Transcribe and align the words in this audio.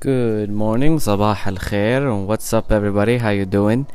Good 0.00 0.50
morning, 0.50 0.98
sabah 0.98 1.46
al 1.46 1.56
khair, 1.56 2.02
and 2.10 2.26
what's 2.26 2.52
up, 2.52 2.70
everybody? 2.70 3.18
How 3.18 3.30
you 3.30 3.44
doing? 3.46 3.86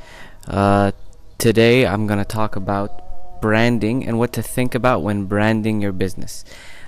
Uh, 0.47 0.91
today, 1.37 1.85
I'm 1.85 2.07
gonna 2.07 2.25
talk 2.25 2.55
about 2.55 3.41
branding 3.41 4.05
and 4.05 4.19
what 4.19 4.33
to 4.33 4.41
think 4.41 4.75
about 4.75 5.01
when 5.03 5.25
branding 5.25 5.81
your 5.81 5.91
business. 5.91 6.45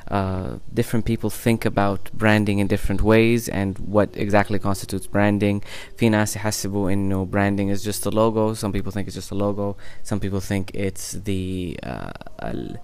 Uh, 0.07 0.59
different 0.73 1.05
people 1.05 1.29
think 1.29 1.65
about 1.65 2.12
branding 2.13 2.59
in 2.59 2.67
different 2.67 3.01
ways 3.01 3.47
and 3.47 3.79
what 3.79 4.10
exactly 4.15 4.60
constitutes 4.60 5.08
branding. 5.08 5.63
في 5.97 6.10
ناس 6.10 6.35
يحسبوا 6.35 6.92
إنه 6.94 7.26
branding 7.26 7.69
is 7.69 7.83
just 7.83 8.05
a 8.05 8.12
logo. 8.12 8.53
Some 8.53 8.71
people 8.71 8.92
think 8.92 9.08
it's 9.08 9.15
just 9.15 9.31
a 9.31 9.35
logo. 9.35 9.78
Some 10.03 10.19
people 10.19 10.40
think 10.40 10.71
it's 10.74 11.13
the 11.13 11.79
uh, 11.83 12.12
ال- 12.40 12.78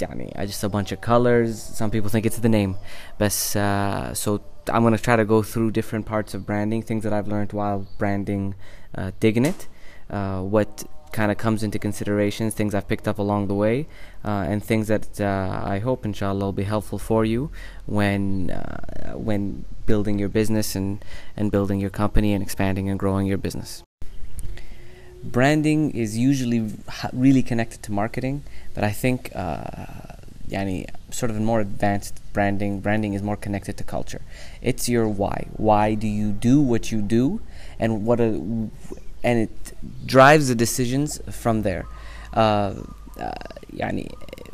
يعني 0.00 0.46
just 0.46 0.64
a 0.64 0.68
bunch 0.68 0.92
of 0.92 1.00
colors. 1.00 1.60
Some 1.62 1.90
people 1.90 2.10
think 2.10 2.26
it's 2.26 2.38
the 2.38 2.48
name. 2.48 2.76
But 3.18 3.56
uh, 3.56 4.14
so 4.14 4.40
I'm 4.68 4.82
gonna 4.82 4.98
try 4.98 5.16
to 5.16 5.24
go 5.24 5.42
through 5.42 5.70
different 5.72 6.06
parts 6.06 6.34
of 6.34 6.46
branding, 6.46 6.82
things 6.82 7.02
that 7.04 7.12
I've 7.12 7.28
learned 7.28 7.52
while 7.52 7.86
branding 7.98 8.54
uh, 8.96 9.10
Dignit, 9.20 9.66
uh, 10.10 10.40
what 10.40 10.84
kind 11.12 11.30
of 11.30 11.38
comes 11.38 11.62
into 11.62 11.78
considerations, 11.78 12.54
things 12.54 12.74
I've 12.74 12.88
picked 12.88 13.06
up 13.06 13.18
along 13.18 13.46
the 13.46 13.54
way, 13.54 13.86
uh, 14.24 14.50
and 14.50 14.62
things 14.62 14.88
that 14.88 15.20
uh, 15.20 15.62
I 15.64 15.78
hope, 15.78 16.04
inshallah, 16.04 16.44
will 16.46 16.52
be 16.52 16.64
helpful 16.64 16.98
for 16.98 17.24
you 17.24 17.50
when 17.86 18.50
uh, 18.50 19.12
when 19.12 19.64
building 19.86 20.18
your 20.18 20.28
business 20.28 20.74
and 20.74 21.04
and 21.36 21.52
building 21.52 21.78
your 21.78 21.90
company 21.90 22.32
and 22.34 22.42
expanding 22.42 22.88
and 22.88 22.98
growing 22.98 23.26
your 23.26 23.38
business 23.38 23.84
branding 25.24 25.90
is 25.92 26.16
usually 26.18 26.58
h- 26.58 27.10
really 27.12 27.42
connected 27.42 27.82
to 27.82 27.92
marketing, 27.92 28.44
But 28.79 28.87
I 28.87 28.93
think, 28.93 29.29
uh, 29.35 29.65
yani, 30.47 30.87
sort 31.11 31.29
of 31.31 31.35
a 31.35 31.41
more 31.41 31.59
advanced 31.59 32.21
branding, 32.31 32.79
branding 32.79 33.13
is 33.13 33.21
more 33.21 33.35
connected 33.35 33.75
to 33.75 33.83
culture. 33.83 34.21
It's 34.61 34.87
your 34.87 35.05
why. 35.05 35.47
Why 35.57 35.95
do 35.95 36.07
you 36.07 36.31
do 36.31 36.61
what 36.61 36.89
you 36.89 37.01
do, 37.01 37.41
and 37.77 38.05
what 38.05 38.21
a, 38.21 38.27
and 39.21 39.35
it 39.45 39.73
drives 40.05 40.47
the 40.47 40.55
decisions 40.55 41.19
from 41.29 41.63
there. 41.63 41.87
Uh, 42.33 42.75
uh, 43.19 43.33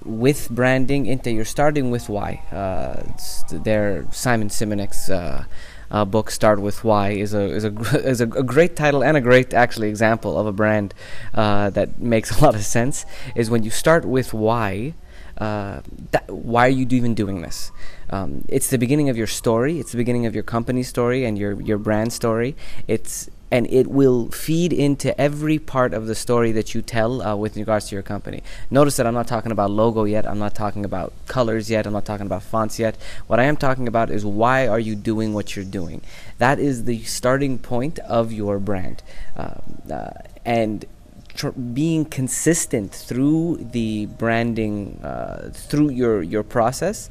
with 0.04 0.50
branding, 0.50 1.06
into 1.06 1.30
you're 1.30 1.46
starting 1.46 1.92
with 1.92 2.10
why. 2.10 2.42
Uh, 2.52 3.04
there, 3.52 4.08
Simon 4.10 4.50
Sinek's. 4.50 5.08
Uh, 5.08 5.46
uh, 5.92 6.06
book 6.06 6.32
"Start 6.32 6.60
with 6.62 6.84
Why" 6.84 7.12
is 7.12 7.34
a 7.34 7.42
is 7.42 7.64
a 7.66 7.70
is 8.08 8.22
a, 8.22 8.26
a 8.26 8.44
great 8.44 8.76
title 8.76 9.04
and 9.04 9.18
a 9.18 9.22
great 9.22 9.54
actually 9.54 9.90
example 9.90 10.38
of 10.38 10.48
a 10.48 10.54
brand 10.54 10.94
uh, 11.34 11.70
that 11.72 12.00
makes 12.00 12.32
a 12.40 12.44
lot 12.44 12.56
of 12.56 12.64
sense. 12.64 13.06
Is 13.36 13.50
when 13.50 13.64
you 13.64 13.72
start 13.72 14.06
with 14.06 14.34
why. 14.34 14.94
Uh, 15.38 15.82
that, 16.12 16.32
why 16.32 16.66
are 16.66 16.70
you 16.70 16.88
even 16.92 17.14
doing 17.14 17.42
this? 17.42 17.70
Um, 18.10 18.46
it's 18.48 18.70
the 18.70 18.78
beginning 18.78 19.10
of 19.10 19.18
your 19.18 19.28
story. 19.28 19.82
It's 19.82 19.92
the 19.92 19.98
beginning 19.98 20.26
of 20.26 20.34
your 20.34 20.46
company 20.46 20.82
story 20.82 21.26
and 21.26 21.38
your 21.38 21.62
your 21.62 21.78
brand 21.78 22.14
story. 22.14 22.56
It's 22.88 23.30
and 23.56 23.66
it 23.72 23.88
will 23.88 24.28
feed 24.32 24.74
into 24.74 25.10
every 25.20 25.58
part 25.58 25.94
of 25.94 26.08
the 26.08 26.16
story 26.16 26.52
that 26.52 26.76
you 26.76 26.82
tell 26.82 27.22
uh, 27.22 27.34
with 27.38 27.56
regards 27.56 27.88
to 27.88 27.96
your 27.96 28.04
company. 28.04 28.44
Notice 28.70 28.98
that 28.98 29.08
I'm 29.08 29.14
not 29.14 29.28
talking 29.28 29.54
about 29.54 29.72
logo 29.72 30.04
yet. 30.04 30.28
I'm 30.28 30.40
not 30.40 30.54
talking 30.54 30.84
about 30.84 31.14
colors 31.28 31.70
yet. 31.70 31.88
I'm 31.88 31.94
not 31.94 32.04
talking 32.04 32.26
about 32.26 32.44
fonts 32.44 32.80
yet. 32.80 32.98
What 33.28 33.40
I 33.40 33.44
am 33.44 33.56
talking 33.56 33.88
about 33.88 34.10
is 34.10 34.26
why 34.26 34.68
are 34.68 34.80
you 34.90 34.94
doing 34.94 35.34
what 35.34 35.56
you're 35.56 35.64
doing. 35.64 36.02
That 36.38 36.60
is 36.60 36.84
the 36.84 37.04
starting 37.04 37.58
point 37.58 37.98
of 38.00 38.34
your 38.34 38.60
brand, 38.60 39.02
um, 39.38 39.62
uh, 39.90 40.10
and 40.44 40.84
tr- 41.34 41.52
being 41.52 42.04
consistent 42.04 42.92
through 42.94 43.70
the 43.72 44.08
branding 44.08 45.00
uh, 45.02 45.52
through 45.54 45.92
your 45.92 46.22
your 46.22 46.44
process 46.44 47.10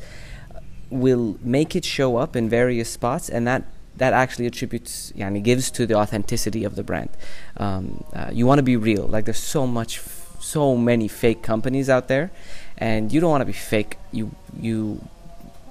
will 0.91 1.39
make 1.41 1.75
it 1.75 1.87
show 1.87 2.19
up 2.19 2.37
in 2.37 2.51
various 2.51 2.91
spots, 2.91 3.31
and 3.31 3.47
that 3.47 3.65
that 3.97 4.13
actually 4.13 4.47
attributes 4.47 5.13
yani 5.17 5.43
gives 5.43 5.71
to 5.71 5.87
the 5.87 5.95
authenticity 5.95 6.65
of 6.65 6.75
the 6.75 6.83
brand. 6.83 7.11
Um, 7.57 8.05
uh, 8.15 8.31
you 8.33 8.47
want 8.47 8.59
to 8.59 8.63
be 8.63 8.77
real. 8.77 9.07
Like 9.07 9.25
there's 9.25 9.39
so 9.39 9.67
much 9.67 9.99
f- 9.99 10.37
so 10.41 10.77
many 10.77 11.09
fake 11.09 11.43
companies 11.43 11.89
out 11.89 12.09
there 12.09 12.31
and 12.77 13.13
you 13.13 13.21
don't 13.21 13.31
want 13.31 13.41
to 13.41 13.47
be 13.47 13.53
fake. 13.53 13.97
You 14.13 14.35
you 14.61 15.01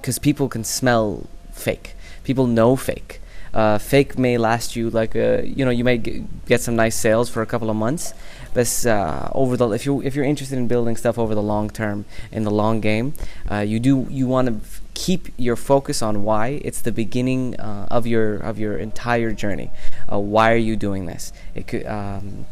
because 0.00 0.18
people 0.18 0.48
can 0.48 0.64
smell 0.64 1.26
fake. 1.52 1.94
People 2.24 2.46
know 2.46 2.76
fake. 2.76 3.20
Uh, 3.54 3.78
fake 3.78 4.18
may 4.18 4.36
last 4.36 4.74
you 4.74 4.90
like 4.90 5.14
a, 5.14 5.46
you 5.46 5.64
know 5.64 5.70
you 5.70 5.84
may 5.84 5.96
g- 5.98 6.24
get 6.46 6.60
some 6.60 6.74
nice 6.74 6.96
sales 6.96 7.30
for 7.30 7.40
a 7.40 7.46
couple 7.46 7.70
of 7.70 7.76
months 7.76 8.12
but 8.52 8.84
uh, 8.84 9.28
over 9.32 9.56
the 9.56 9.68
if 9.70 9.86
you 9.86 10.02
if 10.02 10.16
you're 10.16 10.24
interested 10.24 10.58
in 10.58 10.66
building 10.66 10.96
stuff 10.96 11.20
over 11.20 11.36
the 11.36 11.42
long 11.42 11.70
term 11.70 12.04
in 12.32 12.42
the 12.42 12.50
long 12.50 12.80
game 12.80 13.14
uh, 13.48 13.58
you 13.58 13.78
do 13.78 14.08
you 14.10 14.26
want 14.26 14.48
to 14.48 14.54
keep 14.94 15.28
your 15.36 15.56
focus 15.56 16.02
on 16.02 16.24
why. 16.24 16.60
It's 16.64 16.80
the 16.80 16.92
beginning 16.92 17.58
uh, 17.60 17.88
of 17.90 18.06
your 18.06 18.36
of 18.36 18.58
your 18.58 18.78
entire 18.78 19.32
journey. 19.32 19.70
Uh, 20.10 20.18
why 20.18 20.52
are 20.52 20.64
you 20.70 20.76
doing 20.76 21.06
this? 21.06 21.32
It 21.54 21.66
could 21.66 21.86
um, 21.86 22.46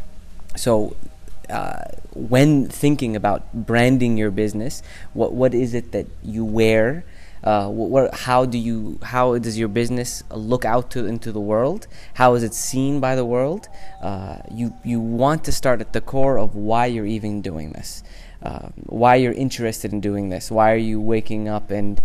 so 0.56 0.96
uh, 1.48 1.84
when 2.14 2.68
thinking 2.68 3.16
about 3.16 3.52
branding 3.52 4.16
your 4.16 4.30
business 4.30 4.82
what 5.12 5.32
what 5.32 5.54
is 5.54 5.74
it 5.74 5.92
that 5.92 6.06
you 6.22 6.44
wear? 6.44 7.04
Uh, 7.44 7.68
what, 7.68 8.14
how 8.14 8.44
do 8.44 8.56
you 8.56 9.00
how 9.02 9.36
does 9.36 9.58
your 9.58 9.66
business 9.66 10.22
look 10.30 10.64
out 10.64 10.90
to 10.92 11.06
into 11.06 11.32
the 11.32 11.40
world? 11.40 11.88
How 12.14 12.34
is 12.34 12.44
it 12.44 12.54
seen 12.54 13.00
by 13.00 13.16
the 13.16 13.24
world? 13.24 13.68
Uh, 14.00 14.38
you 14.50 14.74
you 14.84 15.00
want 15.00 15.42
to 15.44 15.52
start 15.52 15.80
at 15.80 15.92
the 15.92 16.00
core 16.00 16.38
of 16.38 16.54
why 16.54 16.86
you're 16.86 17.06
even 17.06 17.42
doing 17.42 17.72
this. 17.72 18.04
Uh, 18.42 18.68
why 18.86 19.16
you're 19.16 19.32
interested 19.32 19.92
in 19.92 20.00
doing 20.00 20.28
this. 20.28 20.50
Why 20.50 20.72
are 20.72 20.84
you 20.90 21.00
waking 21.00 21.48
up 21.48 21.70
and 21.70 22.00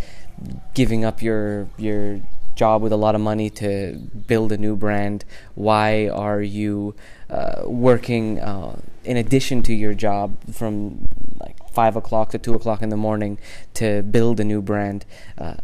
giving 0.74 1.04
up 1.04 1.22
your 1.22 1.68
your 1.78 2.22
job 2.56 2.82
with 2.82 2.92
a 2.92 2.98
lot 2.98 3.16
of 3.16 3.22
money 3.22 3.50
to 3.52 3.98
build 4.28 4.52
a 4.52 4.58
new 4.58 4.76
brand? 4.76 5.24
Why 5.56 6.10
are 6.10 6.42
you 6.42 6.96
uh, 7.30 7.64
working 7.66 8.40
uh, 8.40 8.80
in 9.06 9.16
addition 9.18 9.64
to 9.64 9.74
your 9.74 9.94
job 9.94 10.36
from 10.52 11.08
like 11.40 11.56
five 11.72 11.96
o'clock 11.96 12.32
to 12.32 12.38
two 12.38 12.56
o'clock 12.56 12.82
in 12.82 12.90
the 12.90 12.98
morning 12.98 13.38
to 13.76 14.02
build 14.04 14.40
a 14.40 14.44
new 14.44 14.62
brand? 14.62 15.06
Uh, 15.38 15.56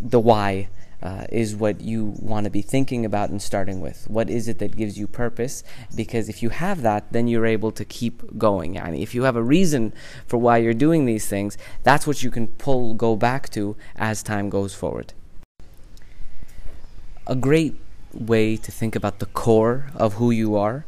the 0.00 0.20
why 0.20 0.68
uh, 1.02 1.26
is 1.30 1.54
what 1.54 1.80
you 1.80 2.14
want 2.18 2.44
to 2.44 2.50
be 2.50 2.62
thinking 2.62 3.04
about 3.04 3.30
and 3.30 3.40
starting 3.40 3.80
with. 3.80 4.08
What 4.08 4.30
is 4.30 4.48
it 4.48 4.58
that 4.58 4.76
gives 4.76 4.98
you 4.98 5.06
purpose? 5.06 5.62
Because 5.94 6.28
if 6.28 6.42
you 6.42 6.50
have 6.50 6.82
that, 6.82 7.12
then 7.12 7.28
you're 7.28 7.46
able 7.46 7.72
to 7.72 7.84
keep 7.84 8.38
going. 8.38 8.74
Yani 8.74 9.02
if 9.02 9.14
you 9.14 9.24
have 9.24 9.36
a 9.36 9.42
reason 9.42 9.92
for 10.26 10.38
why 10.38 10.58
you're 10.58 10.74
doing 10.74 11.04
these 11.04 11.26
things, 11.26 11.58
that's 11.82 12.06
what 12.06 12.22
you 12.22 12.30
can 12.30 12.48
pull, 12.48 12.94
go 12.94 13.16
back 13.16 13.50
to 13.50 13.76
as 13.96 14.22
time 14.22 14.48
goes 14.48 14.74
forward. 14.74 15.12
A 17.26 17.36
great 17.36 17.74
way 18.12 18.56
to 18.56 18.72
think 18.72 18.96
about 18.96 19.18
the 19.18 19.26
core 19.26 19.90
of 19.94 20.14
who 20.14 20.30
you 20.30 20.56
are. 20.56 20.86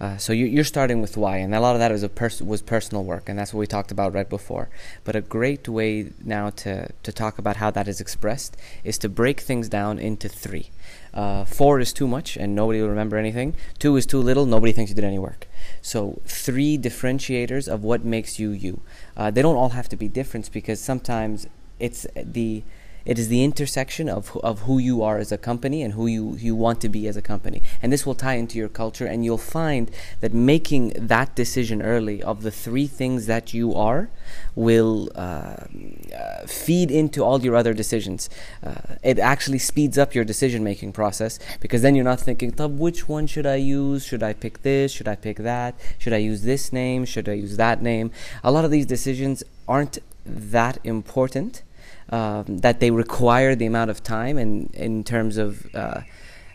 Uh, 0.00 0.16
so 0.16 0.32
you, 0.32 0.46
you're 0.46 0.64
starting 0.64 1.02
with 1.02 1.16
why, 1.16 1.36
and 1.36 1.54
a 1.54 1.60
lot 1.60 1.74
of 1.74 1.78
that 1.78 1.92
is 1.92 2.02
a 2.02 2.08
pers- 2.08 2.40
was 2.40 2.62
personal 2.62 3.04
work, 3.04 3.28
and 3.28 3.38
that's 3.38 3.52
what 3.52 3.60
we 3.60 3.66
talked 3.66 3.92
about 3.92 4.14
right 4.14 4.30
before. 4.30 4.70
But 5.04 5.14
a 5.14 5.20
great 5.20 5.68
way 5.68 6.12
now 6.24 6.48
to, 6.50 6.88
to 7.02 7.12
talk 7.12 7.38
about 7.38 7.56
how 7.56 7.70
that 7.72 7.86
is 7.86 8.00
expressed 8.00 8.56
is 8.82 8.96
to 8.98 9.10
break 9.10 9.40
things 9.40 9.68
down 9.68 9.98
into 9.98 10.26
three. 10.26 10.70
Uh, 11.12 11.44
four 11.44 11.80
is 11.80 11.92
too 11.92 12.08
much, 12.08 12.38
and 12.38 12.54
nobody 12.54 12.80
will 12.80 12.88
remember 12.88 13.18
anything. 13.18 13.54
Two 13.78 13.94
is 13.96 14.06
too 14.06 14.22
little, 14.22 14.46
nobody 14.46 14.72
thinks 14.72 14.90
you 14.90 14.94
did 14.94 15.04
any 15.04 15.18
work. 15.18 15.46
So 15.82 16.22
three 16.24 16.78
differentiators 16.78 17.68
of 17.68 17.84
what 17.84 18.02
makes 18.02 18.38
you 18.38 18.52
you. 18.52 18.80
Uh, 19.18 19.30
they 19.30 19.42
don't 19.42 19.56
all 19.56 19.70
have 19.70 19.90
to 19.90 19.96
be 19.96 20.08
different 20.08 20.50
because 20.50 20.80
sometimes 20.80 21.46
it's 21.78 22.06
the 22.14 22.62
it 23.04 23.18
is 23.18 23.28
the 23.28 23.42
intersection 23.44 24.08
of, 24.08 24.36
of 24.38 24.60
who 24.60 24.78
you 24.78 25.02
are 25.02 25.18
as 25.18 25.32
a 25.32 25.38
company 25.38 25.82
and 25.82 25.94
who 25.94 26.06
you, 26.06 26.36
you 26.36 26.54
want 26.54 26.80
to 26.82 26.88
be 26.88 27.08
as 27.08 27.16
a 27.16 27.22
company. 27.22 27.62
And 27.82 27.92
this 27.92 28.04
will 28.04 28.14
tie 28.14 28.34
into 28.34 28.58
your 28.58 28.68
culture, 28.68 29.06
and 29.06 29.24
you'll 29.24 29.38
find 29.38 29.90
that 30.20 30.34
making 30.34 30.92
that 30.96 31.34
decision 31.34 31.82
early 31.82 32.22
of 32.22 32.42
the 32.42 32.50
three 32.50 32.86
things 32.86 33.26
that 33.26 33.54
you 33.54 33.74
are 33.74 34.10
will 34.54 35.10
uh, 35.14 35.18
uh, 35.18 36.46
feed 36.46 36.90
into 36.90 37.24
all 37.24 37.40
your 37.40 37.56
other 37.56 37.74
decisions. 37.74 38.28
Uh, 38.62 38.74
it 39.02 39.18
actually 39.18 39.58
speeds 39.58 39.98
up 39.98 40.14
your 40.14 40.24
decision 40.24 40.62
making 40.62 40.92
process 40.92 41.38
because 41.60 41.82
then 41.82 41.94
you're 41.94 42.04
not 42.04 42.20
thinking, 42.20 42.50
"Tab, 42.52 42.78
which 42.78 43.08
one 43.08 43.26
should 43.26 43.46
I 43.46 43.56
use? 43.56 44.04
Should 44.04 44.22
I 44.22 44.32
pick 44.32 44.62
this? 44.62 44.92
Should 44.92 45.08
I 45.08 45.16
pick 45.16 45.38
that? 45.38 45.74
Should 45.98 46.12
I 46.12 46.18
use 46.18 46.42
this 46.42 46.72
name? 46.72 47.04
Should 47.04 47.28
I 47.28 47.32
use 47.32 47.56
that 47.56 47.82
name? 47.82 48.10
A 48.44 48.50
lot 48.50 48.64
of 48.64 48.70
these 48.70 48.86
decisions 48.86 49.42
aren't 49.66 49.98
that 50.24 50.78
important 50.84 51.62
um, 52.10 52.58
that 52.58 52.80
they 52.80 52.90
require 52.90 53.54
the 53.54 53.66
amount 53.66 53.90
of 53.90 54.02
time 54.02 54.36
and 54.36 54.74
in 54.74 55.04
terms 55.04 55.36
of 55.36 55.66
uh, 55.74 56.00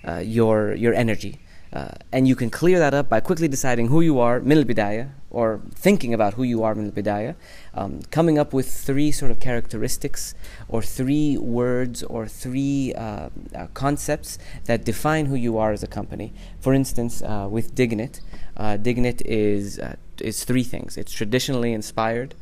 uh, 0.08 0.20
your 0.20 0.74
your 0.76 0.94
energy. 0.94 1.40
Uh, 1.74 1.90
and 2.14 2.26
you 2.26 2.36
can 2.36 2.50
clear 2.50 2.80
that 2.80 2.94
up 2.94 3.10
by 3.10 3.20
quickly 3.20 3.50
deciding 3.50 3.88
who 3.88 4.00
you 4.00 4.20
are 4.20 4.40
min 4.40 4.80
al 4.80 5.08
or 5.30 5.60
thinking 5.74 6.14
about 6.14 6.36
who 6.36 6.44
you 6.44 6.64
are 6.64 6.74
min 6.74 7.08
al 7.08 7.36
um, 7.74 8.02
coming 8.12 8.38
up 8.38 8.54
with 8.54 8.72
three 8.72 9.12
sort 9.12 9.30
of 9.30 9.40
characteristics 9.42 10.36
or 10.70 10.82
three 10.82 11.38
words 11.38 12.02
or 12.04 12.28
three 12.28 12.94
uh, 12.94 13.30
uh, 13.54 13.68
concepts 13.74 14.38
that 14.66 14.86
define 14.86 15.26
who 15.26 15.36
you 15.36 15.58
are 15.58 15.74
as 15.74 15.84
a 15.84 15.88
company. 15.88 16.34
For 16.62 16.74
instance, 16.74 17.22
uh, 17.22 17.48
with 17.50 17.76
Dignit, 17.76 18.22
Dignit 18.58 19.22
is 19.26 19.80
is 20.22 20.46
three 20.46 20.64
things. 20.64 20.98
It's 20.98 21.12
traditionally 21.12 21.74
inspired, 21.74 22.36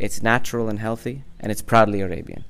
it's 0.00 0.20
natural 0.22 0.68
and 0.68 0.80
healthy, 0.80 1.22
and 1.38 1.52
it's 1.52 1.62
proudly 1.62 2.00
Arabian. 2.00 2.44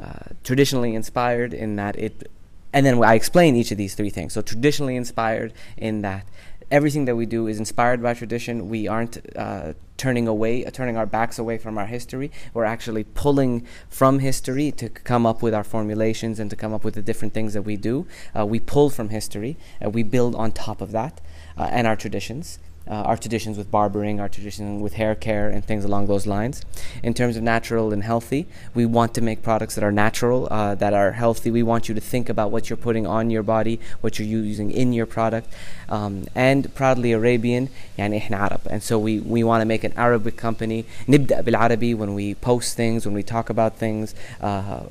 Uh, 0.00 0.32
traditionally 0.42 0.94
inspired 0.94 1.52
in 1.52 1.76
that 1.76 1.94
it 1.98 2.30
and 2.72 2.86
then 2.86 3.02
I 3.02 3.14
explain 3.14 3.56
each 3.56 3.70
of 3.70 3.78
these 3.78 3.94
three 3.94 4.10
things. 4.10 4.32
So 4.32 4.42
traditionally 4.42 4.96
inspired 4.96 5.52
in 5.76 6.02
that 6.02 6.24
everything 6.70 7.04
that 7.06 7.16
we 7.16 7.26
do 7.26 7.48
is 7.48 7.58
inspired 7.58 8.02
by 8.02 8.14
tradition. 8.14 8.68
We 8.68 8.86
aren't 8.86 9.18
uh, 9.36 9.72
turning 9.96 10.28
away, 10.28 10.64
uh, 10.64 10.70
turning 10.70 10.96
our 10.96 11.06
backs 11.06 11.38
away 11.38 11.58
from 11.58 11.76
our 11.76 11.86
history. 11.86 12.30
We're 12.54 12.64
actually 12.64 13.04
pulling 13.04 13.66
from 13.88 14.20
history 14.20 14.70
to 14.72 14.88
come 14.88 15.26
up 15.26 15.42
with 15.42 15.52
our 15.52 15.64
formulations 15.64 16.38
and 16.38 16.48
to 16.50 16.56
come 16.56 16.72
up 16.72 16.84
with 16.84 16.94
the 16.94 17.02
different 17.02 17.34
things 17.34 17.54
that 17.54 17.62
we 17.62 17.76
do. 17.76 18.06
Uh, 18.38 18.46
we 18.46 18.60
pull 18.60 18.88
from 18.88 19.08
history. 19.08 19.56
Uh, 19.84 19.90
we 19.90 20.02
build 20.02 20.34
on 20.36 20.52
top 20.52 20.80
of 20.80 20.92
that 20.92 21.20
uh, 21.58 21.68
and 21.70 21.86
our 21.86 21.96
traditions 21.96 22.58
uh, 22.87 22.93
our 22.93 23.17
traditions 23.17 23.57
with 23.57 23.71
barbering, 23.71 24.19
our 24.19 24.29
tradition 24.29 24.79
with 24.79 24.93
hair 24.93 25.15
care, 25.15 25.49
and 25.49 25.65
things 25.65 25.83
along 25.83 26.05
those 26.05 26.27
lines. 26.27 26.61
In 27.01 27.13
terms 27.13 27.35
of 27.35 27.43
natural 27.43 27.91
and 27.91 28.03
healthy, 28.03 28.45
we 28.73 28.85
want 28.85 29.13
to 29.15 29.21
make 29.21 29.41
products 29.41 29.75
that 29.75 29.83
are 29.83 29.91
natural, 29.91 30.47
uh, 30.51 30.75
that 30.75 30.93
are 30.93 31.13
healthy. 31.13 31.49
We 31.49 31.63
want 31.63 31.89
you 31.89 31.95
to 31.95 32.01
think 32.01 32.29
about 32.29 32.51
what 32.51 32.69
you're 32.69 32.77
putting 32.77 33.07
on 33.07 33.31
your 33.31 33.43
body, 33.43 33.79
what 34.01 34.19
you're 34.19 34.27
using 34.27 34.71
in 34.71 34.93
your 34.93 35.07
product. 35.07 35.51
Um, 35.89 36.25
and 36.35 36.73
proudly 36.75 37.11
Arabian, 37.11 37.69
يعني 37.97 38.17
إحنا 38.21 38.37
Arab. 38.37 38.61
And 38.69 38.83
so 38.83 38.99
we, 38.99 39.19
we 39.19 39.43
want 39.43 39.61
to 39.61 39.65
make 39.65 39.83
an 39.83 39.93
Arabic 39.97 40.37
company. 40.37 40.85
نبدأ 41.07 41.41
بالعربي 41.41 41.95
when 41.97 42.13
we 42.13 42.35
post 42.35 42.75
things, 42.77 43.05
when 43.05 43.15
we 43.15 43.23
talk 43.23 43.49
about 43.49 43.77
things, 43.77 44.13
uh, 44.41 44.81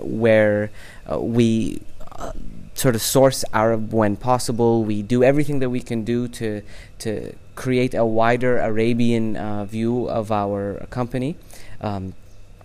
where 0.00 0.70
uh, 1.10 1.18
we 1.20 1.82
uh, 2.17 2.31
sort 2.73 2.95
of 2.95 3.01
source 3.01 3.43
Arab 3.53 3.93
when 3.93 4.15
possible. 4.15 4.83
We 4.83 5.01
do 5.01 5.23
everything 5.23 5.59
that 5.59 5.69
we 5.69 5.81
can 5.81 6.03
do 6.03 6.27
to 6.39 6.61
to 6.99 7.35
create 7.55 7.93
a 7.93 8.05
wider 8.05 8.59
Arabian 8.59 9.35
uh, 9.35 9.65
view 9.65 10.07
of 10.09 10.31
our 10.31 10.85
company, 10.89 11.35
um, 11.81 12.13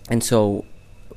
and 0.09 0.23
so 0.23 0.65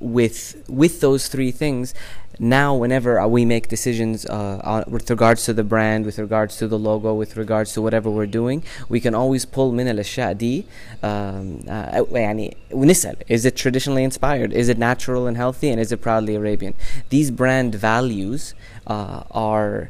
with 0.01 0.63
with 0.69 1.01
those 1.01 1.29
three 1.29 1.51
things 1.51 1.95
now 2.42 2.74
whenever 2.74 3.26
we 3.28 3.46
make 3.46 3.68
decisions 3.68 4.26
uh, 4.26 4.84
with 4.88 5.10
regards 5.10 5.46
to 5.46 5.54
the 5.54 5.64
brand 5.64 6.06
with 6.06 6.18
regards 6.18 6.58
to 6.58 6.68
the 6.68 6.80
logo 6.80 7.14
with 7.14 7.38
regards 7.38 7.74
to 7.74 7.82
whatever 7.82 8.10
we're 8.10 8.26
doing 8.26 8.64
we 8.90 9.00
can 9.00 9.14
always 9.14 9.46
pull 9.46 9.72
من 9.72 9.88
الأشياء 9.88 10.34
دي 10.34 10.66
um, 11.04 11.60
uh, 11.68 12.04
يعني 12.12 12.56
ونسأل 12.72 13.16
is 13.28 13.46
it 13.46 13.56
traditionally 13.56 14.04
inspired 14.04 14.52
is 14.54 14.70
it 14.70 14.78
natural 14.78 15.28
and 15.28 15.38
healthy 15.38 15.70
and 15.70 15.80
is 15.80 15.92
it 15.92 16.02
proudly 16.02 16.36
Arabian 16.36 16.74
these 17.10 17.30
brand 17.30 17.76
values 17.76 18.56
uh, 18.88 19.24
are 19.30 19.90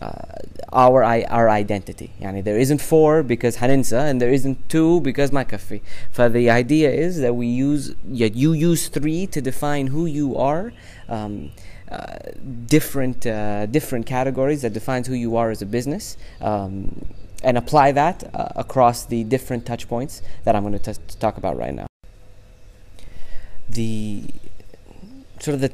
uh, 0.00 0.10
our 0.72 1.04
our 1.04 1.48
identity 1.48 2.10
يعني 2.20 2.42
there 2.42 2.58
isn't 2.58 2.80
four 2.80 3.22
because 3.22 3.58
هننسى 3.58 4.10
and 4.10 4.20
there 4.20 4.32
isn't 4.32 4.68
two 4.68 5.00
because 5.02 5.30
ما 5.30 5.44
كفي 5.44 5.80
For 6.10 6.28
the 6.28 6.50
idea 6.50 6.90
is 6.90 7.20
that 7.20 7.36
we 7.36 7.46
use 7.46 7.94
yeah, 8.10 8.28
you 8.32 8.52
use 8.52 8.88
three 8.88 9.28
to 9.28 9.40
define 9.40 9.88
who 9.88 10.06
you 10.06 10.36
are 10.36 10.72
um, 11.08 11.52
uh, 11.91 12.17
different 12.65 13.25
uh, 13.25 13.65
different 13.65 14.05
categories 14.05 14.61
that 14.61 14.73
defines 14.73 15.07
who 15.07 15.13
you 15.13 15.37
are 15.37 15.49
as 15.51 15.61
a 15.61 15.65
business 15.65 16.17
um, 16.41 17.05
and 17.43 17.57
apply 17.57 17.91
that 17.91 18.29
uh, 18.33 18.49
across 18.55 19.05
the 19.05 19.23
different 19.23 19.65
touch 19.65 19.87
points 19.87 20.21
that 20.43 20.55
I'm 20.55 20.63
going 20.63 20.77
to 20.77 20.93
talk 21.19 21.37
about 21.37 21.57
right 21.57 21.73
now. 21.73 21.87
The 23.69 24.23
sort 25.39 25.55
of 25.55 25.61
the 25.61 25.71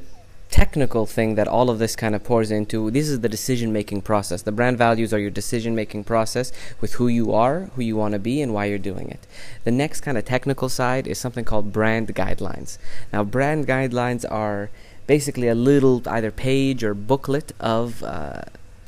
technical 0.54 1.04
thing 1.04 1.34
that 1.34 1.48
all 1.48 1.68
of 1.68 1.80
this 1.80 1.96
kind 1.96 2.14
of 2.14 2.22
pours 2.22 2.52
into 2.52 2.88
this 2.92 3.08
is 3.08 3.18
the 3.18 3.28
decision 3.28 3.72
making 3.72 4.00
process. 4.00 4.42
The 4.42 4.52
brand 4.52 4.78
values 4.78 5.12
are 5.12 5.18
your 5.18 5.30
decision 5.30 5.74
making 5.74 6.04
process 6.04 6.52
with 6.80 6.92
who 6.92 7.08
you 7.08 7.32
are 7.32 7.70
who 7.74 7.82
you 7.82 7.96
want 7.96 8.12
to 8.12 8.20
be 8.20 8.40
and 8.40 8.54
why 8.54 8.66
you're 8.66 8.78
doing 8.78 9.08
it. 9.10 9.26
The 9.64 9.72
next 9.72 10.02
kind 10.02 10.16
of 10.16 10.24
technical 10.24 10.68
side 10.68 11.08
is 11.08 11.18
something 11.18 11.44
called 11.44 11.72
brand 11.72 12.14
guidelines. 12.14 12.78
Now 13.12 13.24
brand 13.24 13.66
guidelines 13.66 14.24
are 14.30 14.70
basically 15.07 15.47
a 15.47 15.55
little 15.55 16.01
either 16.07 16.31
page 16.31 16.83
or 16.83 16.93
booklet 16.93 17.51
of 17.59 18.03
uh, 18.03 18.41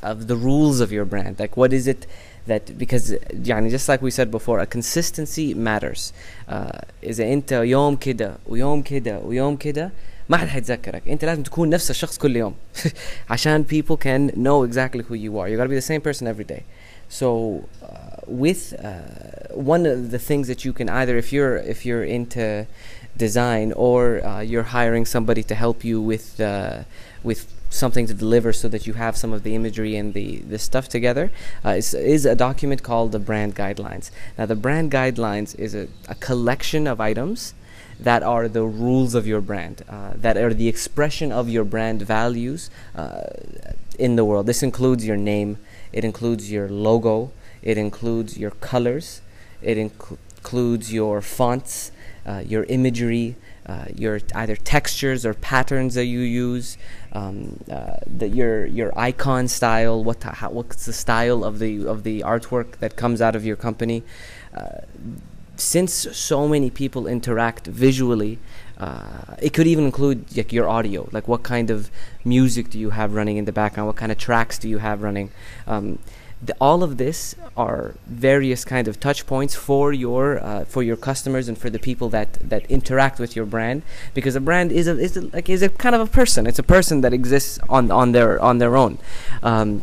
of 0.04 0.28
the 0.28 0.36
rules 0.36 0.80
of 0.80 0.92
your 0.92 1.06
brand 1.06 1.40
like 1.40 1.56
what 1.58 1.72
is 1.74 1.88
it 1.88 2.06
that 2.48 2.78
because 2.78 3.14
يعني 3.46 3.70
just 3.72 3.88
like 3.90 4.02
we 4.02 4.12
said 4.12 4.30
before 4.32 4.60
a 4.60 4.66
consistency 4.66 5.54
matters 5.54 6.14
uh, 6.50 6.84
إذا 7.04 7.34
أنت 7.34 7.52
يوم 7.52 7.96
كده 7.96 8.36
ويوم 8.48 8.82
كده 8.82 9.20
ويوم 9.20 9.56
كده 9.56 9.92
ما 10.30 10.38
حد 10.38 10.48
حيتذكرك 10.48 11.08
انت 11.08 11.26
لازم 11.26 11.44
تكون 11.44 11.70
نفس 11.70 11.90
الشخص 11.90 12.18
كل 12.18 12.36
يوم 12.36 12.54
عشان 13.30 13.66
people 13.66 13.98
can 13.98 14.36
know 14.36 14.64
exactly 14.64 15.02
who 15.02 15.16
you 15.16 15.38
are 15.40 15.50
you 15.50 15.58
gotta 15.58 15.70
be 15.70 15.76
the 15.76 15.92
same 15.94 16.02
person 16.02 16.28
every 16.28 16.46
day 16.54 16.62
so 17.09 17.69
uh, 17.83 18.21
with 18.27 18.75
uh, 18.85 19.55
one 19.55 19.87
of 19.87 20.11
the 20.11 20.19
things 20.19 20.49
that 20.49 20.65
you 20.65 20.73
can 20.73 20.89
either 20.89 21.17
if 21.17 21.33
you're 21.33 21.57
if 21.57 21.87
you're 21.87 22.05
into 22.05 22.67
design 23.17 23.73
or 23.73 24.25
uh, 24.25 24.41
you're 24.41 24.65
hiring 24.65 25.05
somebody 25.05 25.43
to 25.43 25.55
help 25.55 25.85
you 25.85 26.01
with 26.01 26.41
uh, 26.41 26.83
with 27.23 27.53
something 27.69 28.07
to 28.07 28.15
deliver 28.15 28.53
so 28.53 28.69
that 28.69 28.87
you 28.87 28.95
have 28.95 29.17
some 29.17 29.33
of 29.33 29.43
the 29.43 29.55
imagery 29.55 29.97
and 29.97 30.15
the, 30.15 30.37
the 30.39 30.59
stuff 30.59 30.89
together 30.89 31.31
uh, 31.65 31.71
is, 31.71 31.93
is 31.95 32.25
a 32.25 32.35
document 32.35 32.83
called 32.83 33.13
the 33.13 33.19
brand 33.19 33.55
guidelines 33.55 34.11
now 34.39 34.47
the 34.47 34.55
brand 34.55 34.91
guidelines 34.91 35.59
is 35.59 35.75
a, 35.75 35.89
a 36.09 36.15
collection 36.15 36.87
of 36.87 37.01
items 37.01 37.55
that 37.99 38.23
are 38.23 38.49
the 38.49 38.63
rules 38.63 39.15
of 39.15 39.27
your 39.27 39.41
brand, 39.41 39.83
uh, 39.89 40.13
that 40.17 40.37
are 40.37 40.53
the 40.53 40.69
expression 40.69 41.33
of 41.33 41.49
your 41.49 41.65
brand 41.65 42.03
values 42.03 42.71
uh, 42.95 43.23
in 43.99 44.17
the 44.17 44.25
world. 44.25 44.47
This 44.47 44.63
includes 44.63 45.07
your 45.07 45.17
name, 45.17 45.59
it 45.97 46.05
includes 46.05 46.53
your 46.53 46.69
logo, 46.69 47.33
it 47.63 47.77
includes 47.79 48.37
your 48.37 48.53
colors, 48.71 49.23
it 49.63 49.77
inc- 49.79 50.19
includes 50.37 50.93
your 50.93 51.21
fonts, 51.21 51.91
uh, 52.27 52.43
your 52.47 52.65
imagery. 52.65 53.37
Uh, 53.69 53.87
your 53.97 54.21
either 54.37 54.55
textures 54.55 55.27
or 55.27 55.35
patterns 55.35 55.95
that 55.95 56.05
you 56.05 56.21
use, 56.21 56.79
um, 57.15 57.59
uh, 57.69 57.97
the, 58.07 58.29
your 58.29 58.65
your 58.65 58.97
icon 58.97 59.49
style, 59.49 60.05
what 60.05 60.23
how, 60.23 60.51
what's 60.51 60.87
the 60.87 60.93
style 60.93 61.43
of 61.43 61.59
the 61.59 61.85
of 61.85 62.05
the 62.05 62.21
artwork 62.21 62.77
that 62.79 62.95
comes 62.95 63.21
out 63.21 63.35
of 63.35 63.45
your 63.45 63.57
company 63.57 64.05
uh, 64.55 64.83
since 65.57 65.93
so 66.17 66.47
many 66.47 66.71
people 66.71 67.07
interact 67.07 67.67
visually, 67.67 68.39
uh, 68.79 69.37
it 69.41 69.53
could 69.53 69.67
even 69.67 69.85
include 69.85 70.37
like 70.37 70.53
your 70.53 70.69
audio, 70.69 71.09
like 71.13 71.27
what 71.27 71.43
kind 71.43 71.71
of 71.71 71.91
music 72.25 72.71
do 72.71 72.79
you 72.79 72.91
have 72.91 73.15
running 73.15 73.37
in 73.37 73.45
the 73.45 73.53
background, 73.53 73.87
what 73.87 73.97
kind 73.97 74.13
of 74.13 74.19
tracks 74.19 74.59
do 74.59 74.69
you 74.69 74.79
have 74.79 75.03
running. 75.03 75.31
Um, 75.67 75.99
the, 76.43 76.55
all 76.61 76.83
of 76.83 76.99
this 76.99 77.35
are 77.57 77.95
various 78.07 78.65
kind 78.65 78.87
of 78.89 79.01
touch 79.01 79.27
points 79.27 79.55
for 79.55 79.93
your 79.93 80.39
uh, 80.45 80.65
for 80.67 80.83
your 80.83 80.97
customers 80.97 81.49
and 81.49 81.57
for 81.57 81.71
the 81.71 81.79
people 81.79 82.11
that, 82.11 82.35
that 82.35 82.71
interact 82.71 83.19
with 83.19 83.35
your 83.35 83.47
brand 83.47 83.83
because 84.13 84.37
a 84.37 84.41
brand 84.41 84.71
is 84.71 84.87
a 84.87 84.99
is 84.99 85.17
a, 85.17 85.23
like 85.23 85.49
is 85.49 85.63
a 85.63 85.71
kind 85.71 85.95
of 85.95 86.03
a 86.03 86.07
person. 86.07 86.47
It's 86.47 86.59
a 86.59 86.63
person 86.63 87.01
that 87.01 87.15
exists 87.15 87.59
on 87.71 87.91
on 87.91 88.13
their 88.13 88.39
on 88.41 88.59
their 88.59 88.77
own. 88.77 88.99
Um, 89.43 89.83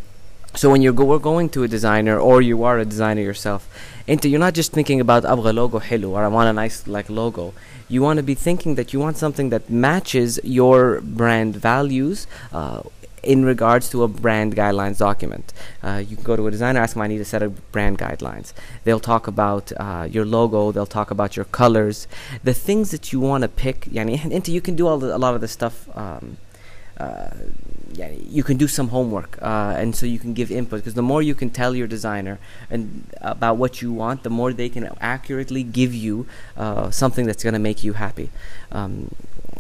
so 0.56 0.70
when 0.70 0.84
you're 0.84 0.94
go- 0.94 1.18
going 1.18 1.50
to 1.50 1.64
a 1.64 1.68
designer 1.68 2.20
or 2.20 2.40
you 2.40 2.64
are 2.64 2.78
a 2.78 2.86
designer 2.86 3.22
yourself 3.22 3.68
انت 4.09 4.27
you're 4.27 4.39
not 4.39 4.55
just 4.55 4.73
thinking 4.73 5.01
about 5.01 5.25
ابغى 5.25 5.53
logo 5.53 5.79
حلو 5.79 6.13
or 6.13 6.25
I 6.25 6.29
want 6.29 6.49
a 6.49 6.53
nice 6.53 6.87
like 6.87 7.11
logo 7.11 7.53
you 7.89 8.03
want 8.03 8.19
to 8.19 8.23
be 8.23 8.35
thinking 8.35 8.75
that 8.75 8.93
you 8.93 9.01
want 9.01 9.17
something 9.17 9.49
that 9.49 9.71
matches 9.71 10.39
your 10.45 11.01
brand 11.01 11.57
values 11.57 12.27
uh, 12.53 12.83
in 13.23 13.45
regards 13.45 13.89
to 13.91 14.03
a 14.03 14.09
brand 14.09 14.55
guidelines 14.55 14.99
document. 14.99 15.53
Uh, 15.83 16.03
you 16.07 16.17
can 16.17 16.25
go 16.25 16.37
to 16.37 16.47
a 16.47 16.51
designer, 16.51 16.81
ask 16.81 16.95
them, 16.95 17.03
I 17.03 17.09
need 17.09 17.21
a 17.21 17.25
set 17.25 17.43
of 17.43 17.73
brand 17.73 17.99
guidelines. 17.99 18.53
They'll 18.85 19.01
talk 19.01 19.27
about 19.27 19.73
uh, 19.77 20.07
your 20.11 20.25
logo, 20.25 20.73
they'll 20.73 20.87
talk 20.87 21.11
about 21.11 21.37
your 21.37 21.47
colors, 21.47 22.07
the 22.45 22.55
things 22.55 22.91
that 22.91 23.13
you 23.13 23.21
want 23.21 23.43
to 23.43 23.49
pick. 23.49 23.81
يعني, 23.93 24.49
you 24.49 24.61
can 24.61 24.77
do 24.77 24.87
all 24.87 24.99
the, 24.99 25.15
a 25.15 25.19
lot 25.19 25.35
of 25.35 25.41
the 25.41 25.49
stuff 25.49 25.89
um, 25.97 26.05
uh, 26.05 26.52
yeah, 27.00 28.12
you 28.28 28.44
can 28.44 28.58
do 28.58 28.68
some 28.68 28.90
homework 28.90 29.38
uh, 29.42 29.76
and 29.78 29.96
so 29.96 30.06
you 30.06 30.20
can 30.20 30.34
give 30.34 30.52
input 30.52 30.80
because 30.80 30.96
the 30.96 31.04
more 31.04 31.22
you 31.22 31.36
can 31.36 31.50
tell 31.50 31.76
your 31.76 31.88
designer 31.88 32.40
and 32.70 33.06
about 33.22 33.58
what 33.58 33.82
you 33.82 33.92
want 33.92 34.24
the 34.24 34.30
more 34.30 34.52
they 34.52 34.70
can 34.70 34.90
accurately 35.00 35.64
give 35.64 35.94
you 35.94 36.26
uh, 36.58 36.90
something 36.90 37.26
that's 37.26 37.44
going 37.44 37.54
to 37.54 37.60
make 37.60 37.84
you 37.84 37.94
happy. 37.94 38.30
Um, 38.72 39.14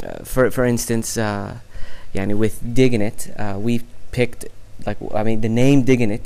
uh, 0.03 0.23
for 0.23 0.49
for 0.51 0.65
instance 0.65 1.17
uh, 1.17 1.59
yeah, 2.13 2.25
with 2.25 2.73
Diggin' 2.73 3.01
uh, 3.01 3.57
we've 3.59 3.83
picked 4.11 4.45
like 4.85 4.97
I 5.13 5.23
mean 5.23 5.41
the 5.41 5.49
name 5.49 5.83
Diggin' 5.83 6.19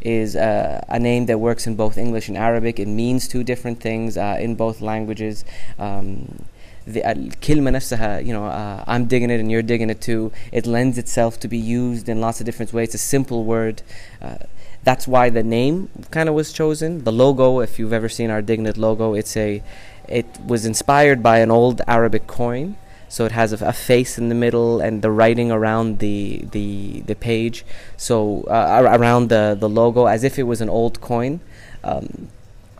is 0.00 0.34
uh, 0.36 0.84
a 0.88 0.98
name 0.98 1.26
that 1.26 1.38
works 1.38 1.66
in 1.66 1.76
both 1.76 1.96
English 1.96 2.28
and 2.28 2.36
Arabic. 2.36 2.80
It 2.80 2.88
means 2.88 3.28
two 3.28 3.44
different 3.44 3.80
things 3.80 4.16
uh, 4.16 4.36
in 4.40 4.56
both 4.56 4.80
languages. 4.80 5.44
Um, 5.78 6.44
the 6.87 7.01
الكلمة 7.03 7.71
نفسها 7.71 8.25
you 8.25 8.33
know 8.33 8.45
uh, 8.45 8.83
I'm 8.87 9.05
digging 9.05 9.29
it 9.29 9.39
and 9.39 9.51
you're 9.51 9.61
digging 9.61 9.89
it 9.89 10.01
too 10.01 10.31
it 10.51 10.65
lends 10.65 10.97
itself 10.97 11.39
to 11.41 11.47
be 11.47 11.57
used 11.57 12.07
in 12.07 12.21
lots 12.21 12.39
of 12.39 12.45
different 12.45 12.71
ways 12.73 12.89
it's 12.89 12.95
a 12.95 12.97
simple 12.97 13.43
word 13.43 13.81
uh, 14.21 14.37
that's 14.83 15.05
why 15.07 15.29
the 15.29 15.43
name 15.43 15.89
kind 16.11 16.29
of 16.29 16.35
was 16.35 16.53
chosen 16.53 17.03
the 17.03 17.11
logo 17.11 17.59
if 17.59 17.77
you've 17.77 17.91
ever 17.91 18.07
seen 18.07 18.29
our 18.29 18.41
Dignit 18.41 18.77
logo 18.77 19.13
it's 19.13 19.35
a 19.35 19.61
it 20.07 20.25
was 20.45 20.65
inspired 20.65 21.21
by 21.21 21.39
an 21.39 21.51
old 21.51 21.81
Arabic 21.87 22.25
coin 22.25 22.77
so 23.09 23.25
it 23.25 23.31
has 23.33 23.53
a, 23.53 23.65
a, 23.65 23.73
face 23.73 24.17
in 24.17 24.29
the 24.29 24.35
middle 24.35 24.79
and 24.79 25.01
the 25.01 25.11
writing 25.11 25.51
around 25.51 25.99
the 25.99 26.45
the 26.51 27.01
the 27.01 27.15
page 27.15 27.65
so 27.97 28.43
uh, 28.43 28.81
around 28.97 29.27
the 29.29 29.57
the 29.59 29.69
logo 29.69 30.05
as 30.05 30.23
if 30.23 30.39
it 30.39 30.43
was 30.43 30.61
an 30.61 30.69
old 30.69 31.01
coin 31.01 31.39
um, 31.83 32.29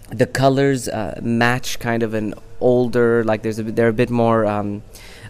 the 0.10 0.26
colors 0.26 0.88
uh, 0.88 1.20
match 1.22 1.80
kind 1.80 2.04
of 2.04 2.14
an 2.14 2.34
older 2.63 3.25
like 3.25 3.43
there's 3.43 3.59
a 3.59 3.65
they're 3.65 3.89
a 3.89 3.93
bit 3.93 4.11
more 4.11 4.47
um, 4.47 4.83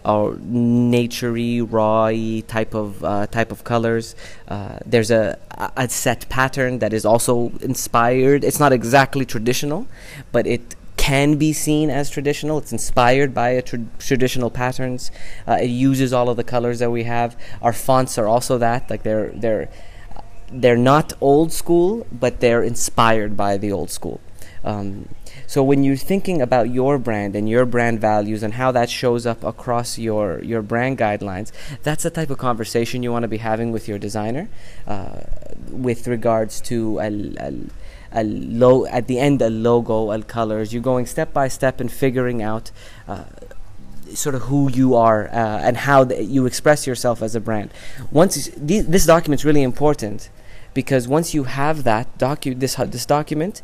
or 0.05 0.33
naturey, 0.35 1.65
rawy 1.65 2.45
type 2.47 2.73
of 2.73 3.03
uh, 3.03 3.27
type 3.27 3.51
of 3.51 3.63
colors. 3.63 4.15
Uh, 4.47 4.77
there's 4.85 5.11
a 5.11 5.37
a 5.77 5.87
set 5.89 6.27
pattern 6.29 6.79
that 6.79 6.93
is 6.93 7.05
also 7.05 7.51
inspired. 7.61 8.43
It's 8.43 8.59
not 8.59 8.73
exactly 8.73 9.25
traditional, 9.25 9.87
but 10.31 10.45
it 10.45 10.75
can 10.97 11.35
be 11.35 11.51
seen 11.51 11.89
as 11.89 12.09
traditional. 12.09 12.57
It's 12.59 12.71
inspired 12.71 13.33
by 13.33 13.59
tra- 13.61 13.85
traditional 13.99 14.49
patterns. 14.49 15.11
Uh, 15.47 15.57
it 15.61 15.67
uses 15.67 16.13
all 16.13 16.29
of 16.29 16.37
the 16.37 16.43
colors 16.43 16.79
that 16.79 16.91
we 16.91 17.03
have. 17.03 17.35
Our 17.61 17.73
fonts 17.73 18.17
are 18.17 18.27
also 18.27 18.57
that. 18.57 18.89
Like 18.89 19.03
they're 19.03 19.29
they're 19.29 19.69
they're 20.51 20.77
not 20.77 21.13
old 21.19 21.51
school, 21.51 22.05
but 22.11 22.39
they're 22.39 22.63
inspired 22.63 23.35
by 23.35 23.57
the 23.57 23.71
old 23.71 23.89
school. 23.89 24.21
Um, 24.63 25.09
so 25.47 25.61
when 25.63 25.83
you're 25.83 25.95
thinking 25.97 26.41
about 26.41 26.69
your 26.69 26.97
brand 26.97 27.35
and 27.35 27.49
your 27.49 27.65
brand 27.65 27.99
values 27.99 28.43
and 28.43 28.53
how 28.53 28.71
that 28.71 28.89
shows 28.89 29.25
up 29.25 29.43
across 29.43 29.97
your 29.97 30.41
your 30.43 30.61
brand 30.61 30.97
guidelines, 30.97 31.51
that's 31.83 32.03
the 32.03 32.09
type 32.09 32.29
of 32.29 32.37
conversation 32.37 33.03
you 33.03 33.11
want 33.11 33.23
to 33.23 33.27
be 33.27 33.37
having 33.37 33.71
with 33.71 33.87
your 33.87 33.99
designer, 33.99 34.49
uh, 34.87 35.21
with 35.69 36.07
regards 36.07 36.61
to 36.61 36.99
a, 36.99 37.09
a, 37.39 37.53
a 38.13 38.23
low 38.23 38.85
at 38.85 39.07
the 39.07 39.19
end 39.19 39.41
a 39.41 39.49
logo, 39.49 40.11
a 40.11 40.21
colors. 40.23 40.73
You're 40.73 40.83
going 40.83 41.05
step 41.05 41.33
by 41.33 41.47
step 41.47 41.79
and 41.79 41.91
figuring 41.91 42.41
out. 42.41 42.71
Uh, 43.07 43.25
sort 44.13 44.35
of 44.35 44.43
who 44.43 44.69
you 44.69 44.93
are 44.93 45.27
uh, 45.29 45.59
and 45.63 45.75
how 45.75 46.05
th- 46.05 46.27
you 46.29 46.45
express 46.45 46.85
yourself 46.85 47.23
as 47.23 47.33
a 47.33 47.39
brand. 47.39 47.71
Once 48.11 48.47
th- 48.49 48.85
this 48.85 49.07
document's 49.07 49.43
really 49.43 49.63
important 49.63 50.29
because 50.73 51.07
once 51.07 51.33
you 51.33 51.45
have 51.45 51.83
that 51.83 52.17
docu 52.17 52.59
this 52.59 52.75
this 52.75 53.05
document, 53.05 53.61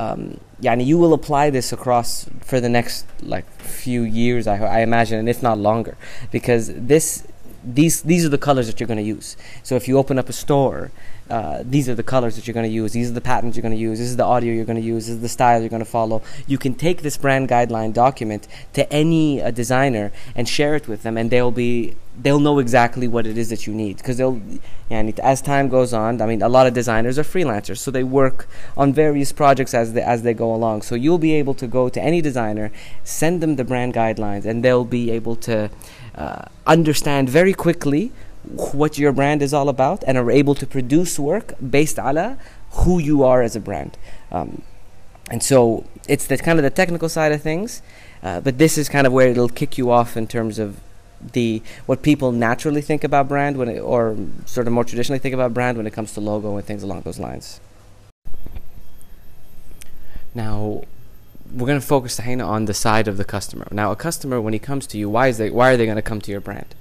um, 0.00 0.40
yani 0.62 0.84
you 0.86 0.96
will 0.98 1.12
apply 1.12 1.50
this 1.50 1.72
across 1.72 2.26
for 2.40 2.58
the 2.60 2.68
next 2.68 3.06
like 3.22 3.46
few 3.60 4.02
years, 4.02 4.46
I, 4.46 4.56
I 4.56 4.80
imagine, 4.80 5.18
and 5.18 5.28
if 5.28 5.42
not 5.42 5.58
longer, 5.58 5.96
because 6.30 6.72
this 6.74 7.26
these 7.62 7.96
these 8.02 8.24
are 8.24 8.30
the 8.30 8.44
colors 8.48 8.66
that 8.66 8.80
you're 8.80 8.92
going 8.94 9.04
to 9.06 9.12
use. 9.16 9.36
So 9.62 9.76
if 9.76 9.88
you 9.88 9.98
open 9.98 10.18
up 10.18 10.28
a 10.28 10.32
store 10.32 10.90
uh, 11.30 11.62
these 11.64 11.88
are 11.88 11.94
the 11.94 12.02
colors 12.02 12.36
that 12.36 12.46
you're 12.46 12.54
going 12.54 12.66
to 12.66 12.72
use, 12.72 12.92
these 12.92 13.10
are 13.10 13.14
the 13.14 13.20
patterns 13.20 13.56
you're 13.56 13.62
going 13.62 13.74
to 13.74 13.80
use, 13.80 13.98
this 13.98 14.08
is 14.08 14.16
the 14.16 14.24
audio 14.24 14.52
you're 14.52 14.64
going 14.64 14.80
to 14.80 14.84
use, 14.84 15.06
this 15.06 15.14
is 15.16 15.22
the 15.22 15.28
style 15.28 15.60
you're 15.60 15.68
going 15.68 15.84
to 15.84 15.90
follow. 15.90 16.22
You 16.46 16.58
can 16.58 16.74
take 16.74 17.02
this 17.02 17.16
brand 17.16 17.48
guideline 17.48 17.92
document 17.94 18.48
to 18.72 18.90
any 18.92 19.40
uh, 19.40 19.50
designer 19.50 20.12
and 20.34 20.48
share 20.48 20.74
it 20.74 20.88
with 20.88 21.02
them, 21.02 21.16
and 21.16 21.30
they'll 21.30 21.50
be 21.50 21.96
they'll 22.22 22.40
know 22.40 22.58
exactly 22.58 23.08
what 23.08 23.26
it 23.26 23.38
is 23.38 23.48
that 23.50 23.66
you 23.66 23.72
need 23.72 23.96
because 23.96 24.16
they'll 24.16 24.40
yeah, 24.90 25.10
as 25.22 25.40
time 25.40 25.68
goes 25.68 25.94
on 25.94 26.20
i 26.20 26.26
mean 26.26 26.42
a 26.42 26.48
lot 26.48 26.66
of 26.66 26.74
designers 26.74 27.18
are 27.18 27.22
freelancers 27.22 27.78
so 27.78 27.90
they 27.90 28.02
work 28.02 28.48
on 28.76 28.92
various 28.92 29.32
projects 29.32 29.72
as 29.72 29.92
they, 29.92 30.02
as 30.02 30.22
they 30.22 30.34
go 30.34 30.52
along 30.52 30.82
so 30.82 30.94
you'll 30.94 31.18
be 31.18 31.32
able 31.32 31.54
to 31.54 31.66
go 31.66 31.88
to 31.88 32.02
any 32.02 32.20
designer 32.20 32.70
send 33.04 33.40
them 33.40 33.56
the 33.56 33.64
brand 33.64 33.94
guidelines 33.94 34.44
and 34.44 34.64
they'll 34.64 34.84
be 34.84 35.10
able 35.10 35.36
to 35.36 35.70
uh, 36.16 36.42
understand 36.66 37.28
very 37.30 37.54
quickly 37.54 38.12
what 38.42 38.98
your 38.98 39.12
brand 39.12 39.42
is 39.42 39.52
all 39.52 39.68
about 39.68 40.02
and 40.06 40.16
are 40.16 40.30
able 40.30 40.54
to 40.54 40.66
produce 40.66 41.18
work 41.18 41.54
based 41.58 41.98
ala 41.98 42.38
who 42.72 42.98
you 42.98 43.22
are 43.22 43.42
as 43.42 43.54
a 43.54 43.60
brand. 43.60 43.98
Um, 44.30 44.62
and 45.30 45.42
so 45.42 45.84
it's 46.08 46.26
the 46.26 46.38
kind 46.38 46.58
of 46.58 46.62
the 46.62 46.70
technical 46.70 47.08
side 47.08 47.32
of 47.32 47.42
things, 47.42 47.82
uh, 48.22 48.40
but 48.40 48.58
this 48.58 48.76
is 48.78 48.88
kind 48.88 49.06
of 49.06 49.12
where 49.12 49.28
it'll 49.28 49.48
kick 49.48 49.78
you 49.78 49.90
off 49.90 50.16
in 50.16 50.26
terms 50.26 50.58
of 50.58 50.80
the 51.32 51.62
what 51.86 52.02
people 52.02 52.32
naturally 52.32 52.80
think 52.80 53.04
about 53.04 53.28
brand 53.28 53.56
when 53.58 53.68
it, 53.68 53.78
or 53.78 54.16
sort 54.46 54.66
of 54.66 54.72
more 54.72 54.84
traditionally 54.84 55.18
think 55.18 55.34
about 55.34 55.52
brand 55.52 55.76
when 55.76 55.86
it 55.86 55.92
comes 55.92 56.14
to 56.14 56.20
logo 56.20 56.56
and 56.56 56.66
things 56.66 56.82
along 56.82 57.02
those 57.02 57.18
lines. 57.18 57.60
Now, 60.34 60.84
we're 61.52 61.66
going 61.66 61.80
to 61.80 61.86
focus 61.86 62.20
on 62.20 62.64
the 62.64 62.74
side 62.74 63.08
of 63.08 63.16
the 63.16 63.24
customer. 63.24 63.66
Now, 63.70 63.90
a 63.90 63.96
customer 63.96 64.40
when 64.40 64.52
he 64.52 64.58
comes 64.58 64.86
to 64.88 64.98
you, 64.98 65.10
why 65.10 65.28
is 65.28 65.38
they 65.38 65.50
why 65.50 65.72
are 65.72 65.76
they 65.76 65.84
going 65.84 65.96
to 65.96 66.02
come 66.02 66.20
to 66.22 66.30
your 66.30 66.40
brand? 66.40 66.74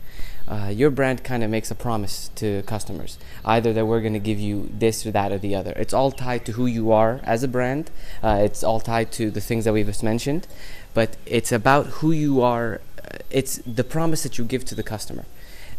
Uh, 0.50 0.68
your 0.68 0.90
brand 0.90 1.24
kind 1.24 1.44
of 1.44 1.50
makes 1.50 1.70
a 1.70 1.76
promise 1.76 2.30
to 2.36 2.64
customers. 2.64 3.20
Either 3.46 3.72
that 3.72 3.86
we're 3.86 4.02
going 4.02 4.14
to 4.14 4.20
give 4.20 4.40
you 4.40 4.70
this 4.74 5.06
or 5.06 5.12
that 5.12 5.32
or 5.32 5.38
the 5.38 5.54
other. 5.54 5.74
It's 5.76 5.94
all 5.94 6.12
tied 6.12 6.46
to 6.48 6.54
who 6.54 6.66
you 6.66 6.92
are 6.92 7.22
as 7.24 7.44
a 7.44 7.48
brand. 7.48 7.92
Uh, 8.24 8.40
it's 8.42 8.64
all 8.64 8.80
tied 8.80 9.12
to 9.14 9.30
the 9.30 9.42
things 9.42 9.66
that 9.66 9.74
we've 9.74 9.86
just 9.86 10.04
mentioned. 10.04 10.48
But 10.96 11.18
it's 11.26 11.52
about 11.52 11.86
who 11.88 12.12
you 12.12 12.42
are 12.42 12.82
uh, 13.06 13.18
it's 13.30 13.58
the 13.66 13.84
promise 13.84 14.24
that 14.24 14.38
you 14.38 14.44
give 14.44 14.66
to 14.66 14.76
the 14.76 14.84
customer. 14.84 15.26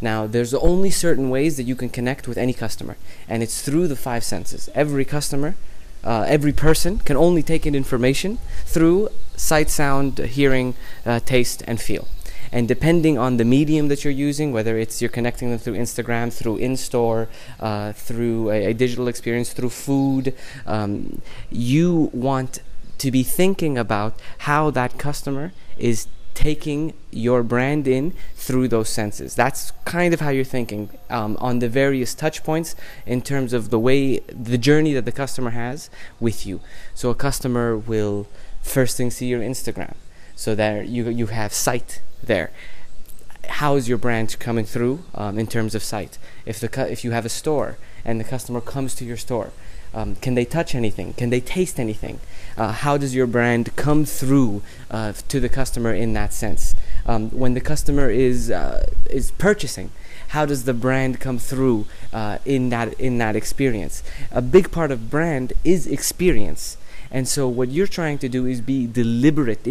Now 0.00 0.26
there's 0.26 0.54
only 0.54 0.90
certain 0.90 1.30
ways 1.30 1.56
that 1.56 1.64
you 1.64 1.74
can 1.74 1.88
connect 1.88 2.26
with 2.26 2.38
any 2.38 2.52
customer 2.52 2.96
and 3.28 3.42
it's 3.42 3.62
through 3.62 3.88
the 3.88 3.96
five 3.96 4.24
senses. 4.24 4.70
Every 4.74 5.04
customer 5.04 5.56
uh, 6.02 6.24
every 6.26 6.52
person 6.52 6.98
can 6.98 7.16
only 7.16 7.42
take 7.42 7.66
in 7.66 7.74
information 7.74 8.38
through 8.64 9.10
sight 9.36 9.68
sound 9.68 10.18
hearing 10.18 10.74
uh, 11.04 11.20
taste 11.20 11.62
and 11.66 11.78
feel 11.80 12.08
and 12.52 12.66
depending 12.66 13.18
on 13.18 13.36
the 13.36 13.44
medium 13.44 13.88
that 13.88 14.04
you're 14.04 14.12
using, 14.12 14.52
whether 14.52 14.76
it's 14.78 15.00
you're 15.00 15.10
connecting 15.10 15.50
them 15.50 15.58
through 15.58 15.74
Instagram, 15.74 16.32
through 16.32 16.56
in-store, 16.56 17.28
uh, 17.60 17.92
through 17.92 18.50
a, 18.50 18.66
a, 18.66 18.74
digital 18.74 19.08
experience, 19.08 19.52
through 19.52 19.70
food, 19.70 20.34
um, 20.66 21.22
you 21.50 22.10
want 22.12 22.60
to 22.98 23.10
be 23.10 23.22
thinking 23.22 23.78
about 23.78 24.18
how 24.38 24.70
that 24.70 24.98
customer 24.98 25.52
is 25.78 26.06
taking 26.34 26.94
your 27.10 27.42
brand 27.42 27.86
in 27.86 28.14
through 28.34 28.68
those 28.68 28.88
senses. 28.88 29.34
That's 29.34 29.72
kind 29.84 30.14
of 30.14 30.20
how 30.20 30.30
you're 30.30 30.44
thinking 30.44 30.88
um, 31.10 31.36
on 31.40 31.58
the 31.58 31.68
various 31.68 32.14
touch 32.14 32.42
points 32.42 32.74
in 33.04 33.20
terms 33.22 33.52
of 33.52 33.70
the 33.70 33.78
way, 33.78 34.20
the 34.28 34.58
journey 34.58 34.92
that 34.94 35.04
the 35.04 35.12
customer 35.12 35.50
has 35.50 35.90
with 36.18 36.46
you. 36.46 36.60
So 36.94 37.10
a 37.10 37.14
customer 37.14 37.76
will 37.76 38.26
first 38.62 38.96
thing 38.96 39.10
see 39.10 39.26
your 39.26 39.40
Instagram. 39.40 39.94
So 40.40 40.54
there 40.54 40.82
you, 40.82 41.10
you 41.10 41.26
have 41.26 41.52
sight 41.52 42.00
there. 42.22 42.50
How 43.46 43.76
is 43.76 43.90
your 43.90 43.98
brand 43.98 44.38
coming 44.38 44.64
through 44.64 45.04
um, 45.14 45.38
in 45.38 45.46
terms 45.46 45.74
of 45.74 45.82
sight? 45.82 46.16
If 46.46 46.58
the 46.58 46.90
if 46.90 47.04
you 47.04 47.10
have 47.10 47.26
a 47.26 47.28
store 47.28 47.76
and 48.06 48.18
the 48.18 48.24
customer 48.24 48.62
comes 48.62 48.94
to 48.94 49.04
your 49.04 49.18
store, 49.18 49.50
um, 49.92 50.14
can 50.14 50.36
they 50.36 50.46
touch 50.46 50.74
anything? 50.74 51.12
Can 51.12 51.28
they 51.28 51.40
taste 51.42 51.78
anything? 51.78 52.20
Uh, 52.56 52.72
how 52.72 52.96
does 52.96 53.14
your 53.14 53.26
brand 53.26 53.76
come 53.76 54.06
through 54.06 54.62
uh, 54.90 55.12
to 55.28 55.40
the 55.40 55.50
customer 55.50 55.92
in 55.92 56.14
that 56.14 56.32
sense? 56.32 56.74
Um, 57.04 57.28
when 57.28 57.52
the 57.52 57.60
customer 57.60 58.08
is 58.08 58.50
uh, 58.50 58.86
is 59.10 59.32
purchasing, 59.32 59.90
how 60.28 60.46
does 60.46 60.64
the 60.64 60.72
brand 60.72 61.20
come 61.20 61.38
through 61.38 61.84
uh, 62.14 62.38
in 62.46 62.70
that 62.70 62.98
in 62.98 63.18
that 63.18 63.36
experience? 63.36 64.02
A 64.30 64.40
big 64.40 64.70
part 64.70 64.90
of 64.90 65.10
brand 65.10 65.52
is 65.64 65.86
experience. 65.86 66.78
And 67.11 67.27
so 67.27 67.47
what 67.47 67.69
you're 67.69 67.87
trying 67.87 68.17
to 68.19 68.29
do 68.29 68.45
is 68.45 68.61
be 68.61 68.87
deliberate. 68.87 69.65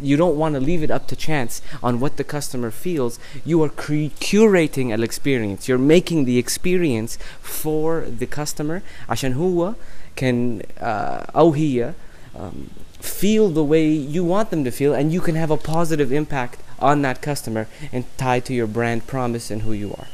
You 0.00 0.16
don't 0.16 0.36
want 0.36 0.54
to 0.54 0.60
leave 0.60 0.82
it 0.82 0.90
up 0.90 1.06
to 1.08 1.16
chance 1.16 1.62
on 1.82 2.00
what 2.00 2.16
the 2.16 2.24
customer 2.24 2.70
feels. 2.70 3.18
You 3.44 3.62
are 3.62 3.68
curating 3.68 4.92
an 4.92 5.02
experience. 5.02 5.68
You're 5.68 5.78
making 5.78 6.24
the 6.24 6.38
experience 6.38 7.18
for 7.40 8.00
the 8.02 8.26
customer 8.26 8.82
عشان 9.08 9.34
هو 9.34 9.74
can 10.16 10.62
uh, 10.80 11.30
أو 11.34 11.54
هي 11.54 11.94
um, 12.34 12.70
feel 13.00 13.48
the 13.48 13.64
way 13.64 13.86
you 13.88 14.24
want 14.24 14.50
them 14.50 14.64
to 14.64 14.70
feel 14.70 14.94
and 14.94 15.12
you 15.12 15.20
can 15.20 15.34
have 15.34 15.50
a 15.50 15.56
positive 15.56 16.12
impact 16.12 16.60
on 16.78 17.02
that 17.02 17.22
customer 17.22 17.66
and 17.92 18.04
tied 18.16 18.44
to 18.44 18.52
your 18.54 18.66
brand 18.66 19.06
promise 19.06 19.50
and 19.50 19.62
who 19.62 19.72
you 19.72 19.94
are 19.98 20.08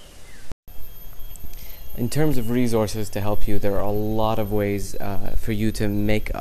in 2.00 2.10
terms 2.10 2.38
of 2.38 2.50
resources 2.50 3.10
to 3.10 3.20
help 3.20 3.46
you, 3.46 3.60
there 3.60 3.76
are 3.76 3.84
a 3.84 3.92
lot 3.92 4.40
of 4.40 4.54
ways 4.54 4.96
uh, 4.96 5.36
for 5.38 5.52
you 5.52 5.70
to 5.74 5.90
make, 5.90 6.34
uh, 6.34 6.40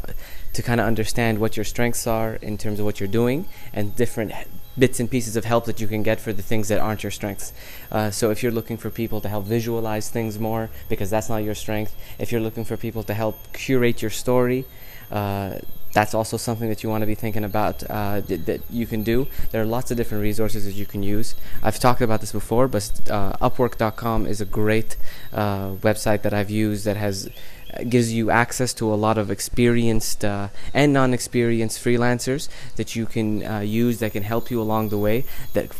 to 0.53 0.63
kind 0.63 0.81
of 0.81 0.87
understand 0.87 1.41
what 1.41 1.57
your 1.57 1.65
strengths 1.65 2.07
are 2.07 2.37
in 2.37 2.57
terms 2.57 2.79
of 2.79 2.87
what 2.87 3.01
you're 3.01 3.09
doing 3.09 3.45
and 3.73 3.97
different 3.97 4.31
bits 4.79 5.01
and 5.01 5.11
pieces 5.11 5.35
of 5.35 5.45
help 5.45 5.65
that 5.65 5.81
you 5.81 5.89
can 5.89 6.05
get 6.05 6.21
for 6.21 6.33
the 6.33 6.43
things 6.43 6.69
that 6.69 6.79
aren't 6.79 7.03
your 7.03 7.11
strengths. 7.11 7.53
Uh, 7.91 8.09
so 8.09 8.31
if 8.31 8.41
you're 8.41 8.53
looking 8.53 8.77
for 8.77 8.89
people 8.89 9.21
to 9.21 9.29
help 9.29 9.47
visualize 9.47 10.09
things 10.09 10.39
more 10.39 10.71
because 10.89 11.11
that's 11.11 11.29
not 11.29 11.39
your 11.39 11.57
strength, 11.57 11.97
if 12.21 12.31
you're 12.31 12.41
looking 12.41 12.65
for 12.65 12.77
people 12.77 13.03
to 13.03 13.13
help 13.13 13.37
curate 13.53 14.01
your 14.01 14.13
story, 14.13 14.65
uh, 15.11 15.59
that's 15.93 16.15
also 16.15 16.37
something 16.37 16.69
that 16.69 16.83
you 16.83 16.89
want 16.89 17.03
to 17.03 17.07
be 17.07 17.15
thinking 17.15 17.45
about 17.45 17.89
uh, 17.91 18.21
th- 18.21 18.45
that 18.47 18.61
you 18.71 18.87
can 18.87 19.03
do. 19.03 19.27
There 19.51 19.63
are 19.63 19.67
lots 19.67 19.91
of 19.91 19.97
different 19.97 20.23
resources 20.23 20.65
that 20.65 20.75
you 20.75 20.87
can 20.87 21.03
use. 21.03 21.35
I've 21.63 21.79
talked 21.79 22.01
about 22.01 22.21
this 22.21 22.33
before, 22.33 22.69
but 22.69 22.91
uh, 23.11 23.33
Upwork.com 23.41 24.27
is 24.27 24.41
a 24.41 24.45
great 24.45 24.97
uh, 25.33 25.71
website 25.77 26.23
that 26.23 26.35
I've 26.35 26.51
used 26.51 26.85
that 26.85 26.97
has 26.97 27.29
uh, 27.75 27.83
gives 27.85 28.13
you 28.13 28.31
access 28.31 28.73
to 28.75 28.93
a 28.93 28.97
lot 28.97 29.19
of 29.19 29.31
experienced 29.31 30.25
uh, 30.25 30.49
and 30.75 30.93
non-experienced 30.93 31.83
freelancers 31.83 32.49
that 32.77 32.95
you 32.97 33.07
can 33.07 33.45
uh, 33.45 33.61
use 33.61 33.99
that 33.99 34.13
can 34.13 34.23
help 34.23 34.51
you 34.51 34.61
along 34.61 34.91
the 34.91 34.99
way. 34.99 35.25
That 35.55 35.71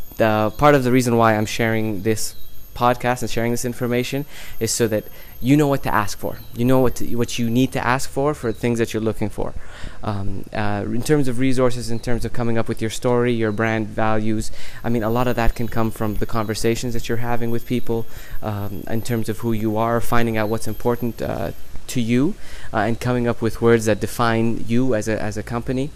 part 0.59 0.75
of 0.75 0.85
the 0.85 0.93
reason 0.93 1.17
why 1.17 1.37
I'm 1.37 1.47
sharing 1.47 2.03
this 2.03 2.35
podcast 2.83 3.23
and 3.23 3.31
sharing 3.31 3.53
this 3.57 3.65
information 3.65 4.25
is 4.61 4.71
so 4.71 4.87
that 4.89 5.05
you 5.41 5.57
know 5.57 5.69
what 5.73 5.83
to 5.83 5.93
ask 6.03 6.19
for. 6.19 6.39
You 6.55 6.65
know 6.71 6.81
what 6.81 6.95
to, 6.97 7.05
what 7.17 7.39
you 7.39 7.49
need 7.59 7.71
to 7.73 7.83
ask 7.95 8.11
for 8.17 8.35
for 8.35 8.53
things 8.53 8.79
that 8.81 8.93
you're 8.93 9.09
looking 9.11 9.31
for. 9.39 9.55
Um, 10.03 10.45
uh, 10.53 10.85
in 10.99 11.03
terms 11.03 11.29
of 11.29 11.39
resources, 11.39 11.91
in 11.91 12.01
terms 12.01 12.25
of 12.25 12.33
coming 12.33 12.57
up 12.59 12.67
with 12.69 12.81
your 12.81 12.91
story, 12.91 13.33
your 13.33 13.53
brand 13.53 13.87
values. 13.89 14.51
I 14.83 14.89
mean, 14.89 15.05
a 15.11 15.11
lot 15.11 15.27
of 15.29 15.37
that 15.37 15.55
can 15.55 15.69
come 15.69 15.91
from 15.91 16.11
the 16.23 16.27
conversations 16.27 16.95
that 16.95 17.09
you're 17.09 17.25
having 17.33 17.51
with 17.51 17.65
people. 17.67 18.07
Um, 18.43 18.83
in 18.89 19.03
terms 19.03 19.29
of 19.29 19.39
who 19.39 19.53
you 19.53 19.77
are, 19.77 20.01
finding 20.01 20.37
out 20.37 20.49
what's 20.49 20.69
important 20.69 21.23
uh, 21.23 21.53
to 21.89 22.01
you, 22.01 22.35
uh, 22.73 22.79
and 22.79 23.01
coming 23.01 23.27
up 23.27 23.41
with 23.41 23.61
words 23.63 23.85
that 23.87 24.01
define 24.01 24.65
you 24.67 24.95
as 24.95 25.09
a 25.09 25.21
as 25.21 25.37
a 25.37 25.43
company 25.43 25.91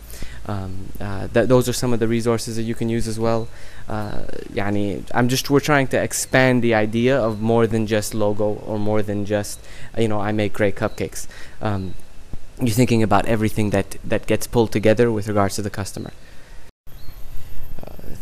um, 0.46 0.86
uh, 1.00 1.28
those 1.30 1.68
are 1.68 1.72
some 1.72 1.92
of 1.92 2.00
the 2.00 2.08
resources 2.08 2.56
that 2.56 2.62
you 2.62 2.74
can 2.74 2.88
use 2.88 3.06
as 3.06 3.18
well. 3.18 3.48
Uh, 3.88 4.22
yani, 4.52 5.04
I'm 5.14 5.28
just 5.28 5.50
we're 5.50 5.60
trying 5.60 5.86
to 5.88 6.02
expand 6.02 6.62
the 6.62 6.74
idea 6.74 7.18
of 7.18 7.40
more 7.40 7.66
than 7.66 7.86
just 7.86 8.14
logo 8.14 8.54
or 8.66 8.78
more 8.78 9.02
than 9.02 9.24
just 9.24 9.60
you 9.96 10.08
know 10.08 10.20
I 10.20 10.32
make 10.32 10.52
great 10.52 10.74
cupcakes. 10.76 11.26
Um, 11.60 11.94
you're 12.58 12.70
thinking 12.74 13.02
about 13.02 13.26
everything 13.26 13.70
that 13.70 13.96
that 14.04 14.26
gets 14.26 14.46
pulled 14.46 14.72
together 14.72 15.10
with 15.12 15.28
regards 15.28 15.56
to 15.56 15.62
the 15.62 15.70
customer. 15.70 16.12
Uh, 17.82 18.14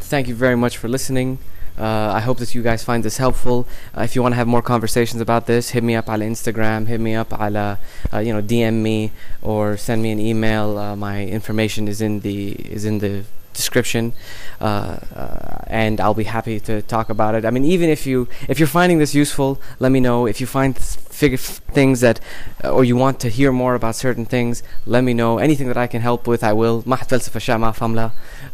thank 0.00 0.28
you 0.28 0.34
very 0.34 0.56
much 0.56 0.76
for 0.76 0.88
listening 0.88 1.38
uh, 1.78 2.12
I 2.14 2.20
hope 2.20 2.38
that 2.38 2.54
you 2.54 2.62
guys 2.62 2.84
find 2.84 3.02
this 3.02 3.16
helpful. 3.16 3.66
Uh, 3.96 4.02
if 4.02 4.14
you 4.14 4.22
want 4.22 4.32
to 4.32 4.36
have 4.36 4.46
more 4.46 4.62
conversations 4.62 5.20
about 5.20 5.46
this, 5.46 5.70
hit 5.70 5.82
me 5.82 5.94
up 5.94 6.08
on 6.08 6.20
Instagram, 6.20 6.86
hit 6.86 7.00
me 7.00 7.14
up 7.14 7.32
on, 7.32 7.56
uh, 7.56 7.76
you 8.14 8.32
know, 8.32 8.42
DM 8.42 8.74
me 8.74 9.12
or 9.42 9.76
send 9.76 10.02
me 10.02 10.12
an 10.12 10.20
email. 10.20 10.78
Uh, 10.78 10.96
my 10.96 11.24
information 11.24 11.88
is 11.88 12.00
in 12.00 12.20
the 12.20 12.52
is 12.52 12.84
in 12.84 12.98
the 12.98 13.24
description. 13.54 14.12
Uh, 14.60 14.98
uh, 15.14 15.64
and 15.68 16.00
I'll 16.00 16.14
be 16.14 16.24
happy 16.24 16.60
to 16.60 16.82
talk 16.82 17.08
about 17.08 17.34
it. 17.34 17.44
I 17.44 17.50
mean 17.50 17.64
even 17.64 17.88
if 17.88 18.06
you 18.06 18.28
if 18.48 18.58
you're 18.58 18.68
finding 18.68 18.98
this 18.98 19.14
useful 19.14 19.60
let 19.78 19.90
me 19.90 20.00
know. 20.00 20.26
If 20.26 20.40
you 20.40 20.46
find 20.46 20.76
things 20.76 22.00
that 22.00 22.20
uh, 22.62 22.70
or 22.70 22.84
you 22.84 22.96
want 22.96 23.20
to 23.20 23.28
hear 23.28 23.52
more 23.52 23.74
about 23.74 23.94
certain 23.94 24.26
things 24.26 24.62
let 24.84 25.02
me 25.04 25.14
know. 25.14 25.38
Anything 25.38 25.68
that 25.68 25.78
I 25.78 25.86
can 25.86 26.02
help 26.02 26.26
with 26.26 26.44
I 26.44 26.52
will 26.52 26.82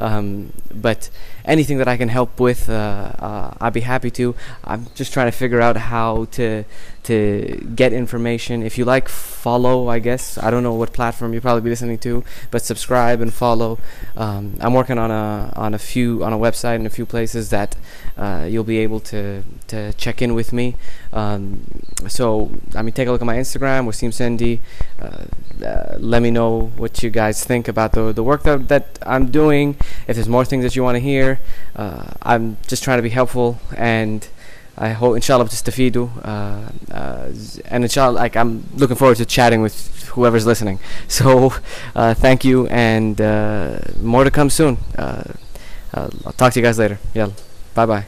um, 0.00 0.52
but 0.74 1.10
anything 1.44 1.78
that 1.78 1.88
I 1.88 1.96
can 1.96 2.08
help 2.08 2.40
with 2.40 2.68
uh, 2.68 3.12
uh, 3.18 3.54
I'd 3.60 3.72
be 3.72 3.80
happy 3.80 4.10
to. 4.12 4.34
I'm 4.64 4.86
just 4.94 5.12
trying 5.12 5.26
to 5.26 5.32
figure 5.32 5.60
out 5.60 5.76
how 5.76 6.26
to 6.32 6.64
to 7.04 7.70
get 7.74 7.92
information. 7.92 8.62
If 8.62 8.78
you 8.78 8.84
like 8.84 9.08
follow 9.08 9.88
I 9.88 9.98
guess. 9.98 10.38
I 10.38 10.50
don't 10.50 10.62
know 10.62 10.74
what 10.74 10.92
platform 10.92 11.32
you'll 11.32 11.42
probably 11.42 11.62
be 11.62 11.70
listening 11.70 11.98
to 11.98 12.24
but 12.50 12.62
subscribe 12.62 13.20
and 13.20 13.32
follow. 13.32 13.78
Um, 14.16 14.56
I'm 14.60 14.74
working 14.74 14.98
on 14.98 15.10
a 15.10 15.52
on 15.56 15.74
a 15.74 15.78
few 15.78 16.24
on 16.24 16.32
a 16.32 16.38
website 16.38 16.76
and 16.76 16.86
a 16.86 16.90
few 16.90 17.06
places 17.06 17.50
that 17.50 17.76
uh, 18.16 18.46
you'll 18.48 18.64
be 18.64 18.78
able 18.78 19.00
to 19.00 19.42
to 19.68 19.92
check 19.94 20.22
in 20.22 20.34
with 20.34 20.52
me 20.52 20.76
um, 21.13 21.61
so 22.07 22.51
I 22.75 22.81
mean 22.81 22.93
take 22.93 23.07
a 23.07 23.11
look 23.11 23.21
at 23.21 23.25
my 23.25 23.37
Instagram 23.37 23.85
Wasim 23.87 24.11
Sendi 24.11 24.59
uh, 24.99 25.25
uh, 25.65 25.97
let 25.99 26.21
me 26.21 26.31
know 26.31 26.71
what 26.77 27.01
you 27.03 27.09
guys 27.09 27.43
think 27.43 27.67
about 27.67 27.93
the 27.93 28.11
the 28.11 28.23
work 28.23 28.43
that, 28.43 28.67
that 28.67 28.99
I'm 29.03 29.31
doing 29.31 29.77
if 30.07 30.15
there's 30.15 30.29
more 30.29 30.45
things 30.45 30.63
that 30.63 30.75
you 30.75 30.83
want 30.83 30.95
to 30.95 30.99
hear 30.99 31.39
uh, 31.75 32.11
I'm 32.21 32.57
just 32.67 32.83
trying 32.83 32.97
to 32.97 33.03
be 33.03 33.09
helpful 33.09 33.59
and 33.75 34.27
I 34.77 34.89
hope 34.89 35.15
inshallah 35.15 35.45
تستفيدوا 35.45 36.07
uh, 36.23 36.93
uh, 36.93 37.31
and 37.65 37.83
inshallah 37.83 38.11
like 38.11 38.35
I'm 38.35 38.63
looking 38.75 38.97
forward 38.97 39.17
to 39.17 39.25
chatting 39.25 39.61
with 39.61 40.09
whoever's 40.15 40.45
listening 40.45 40.79
so 41.07 41.53
uh, 41.95 42.13
thank 42.13 42.43
you 42.43 42.67
and 42.67 43.19
uh, 43.21 43.79
more 44.01 44.23
to 44.25 44.31
come 44.31 44.49
soon 44.49 44.77
uh, 44.97 45.23
uh, 45.93 46.09
I'll 46.25 46.33
talk 46.33 46.51
to 46.53 46.59
you 46.59 46.65
guys 46.65 46.77
later 46.77 46.99
yeah 47.13 47.29
bye 47.73 47.85
bye 47.85 48.05